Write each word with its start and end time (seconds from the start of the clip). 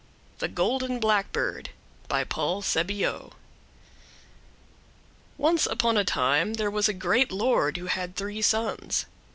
THE 0.39 0.47
GOLDEN 0.47 0.99
BLACKBIRD 0.99 1.69
By 2.07 2.23
Paul 2.23 2.63
Sébillot 2.63 3.33
Once 5.37 5.67
upon 5.67 5.95
a 5.95 6.03
time 6.03 6.55
there 6.55 6.71
was 6.71 6.89
a 6.89 6.93
great 6.93 7.31
lord 7.31 7.77
who 7.77 7.85
had 7.85 8.15
three 8.15 8.41
sons. 8.41 9.05